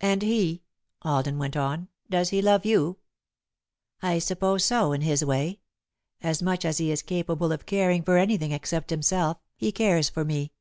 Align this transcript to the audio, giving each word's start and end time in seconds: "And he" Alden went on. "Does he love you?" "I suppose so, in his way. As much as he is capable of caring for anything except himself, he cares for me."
"And 0.00 0.22
he" 0.22 0.62
Alden 1.02 1.36
went 1.36 1.54
on. 1.54 1.88
"Does 2.08 2.30
he 2.30 2.40
love 2.40 2.64
you?" 2.64 2.96
"I 4.00 4.18
suppose 4.18 4.64
so, 4.64 4.92
in 4.92 5.02
his 5.02 5.22
way. 5.22 5.60
As 6.22 6.40
much 6.42 6.64
as 6.64 6.78
he 6.78 6.90
is 6.90 7.02
capable 7.02 7.52
of 7.52 7.66
caring 7.66 8.02
for 8.02 8.16
anything 8.16 8.52
except 8.52 8.88
himself, 8.88 9.36
he 9.54 9.72
cares 9.72 10.08
for 10.08 10.24
me." 10.24 10.52